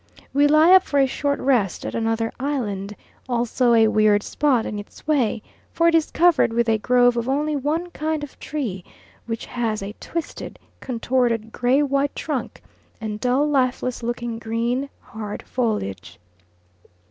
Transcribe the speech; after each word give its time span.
We 0.33 0.47
lie 0.47 0.71
up 0.73 0.81
for 0.81 0.99
a 0.99 1.05
short 1.05 1.37
rest 1.39 1.85
at 1.85 1.93
another 1.93 2.31
island, 2.39 2.95
also 3.29 3.73
a 3.75 3.87
weird 3.87 4.23
spot 4.23 4.65
in 4.65 4.79
its 4.79 5.05
way, 5.05 5.43
for 5.71 5.87
it 5.87 5.93
is 5.93 6.09
covered 6.09 6.51
with 6.53 6.67
a 6.67 6.79
grove 6.79 7.17
of 7.17 7.29
only 7.29 7.55
one 7.55 7.91
kind 7.91 8.23
of 8.23 8.39
tree, 8.39 8.83
which 9.27 9.45
has 9.45 9.83
a 9.83 9.93
twisted, 9.99 10.57
contorted, 10.79 11.51
gray 11.51 11.83
white 11.83 12.15
trunk 12.15 12.63
and 12.99 13.19
dull, 13.19 13.47
lifeless 13.47 14.01
looking, 14.01 14.39
green, 14.39 14.89
hard 15.01 15.43
foliage. 15.43 16.17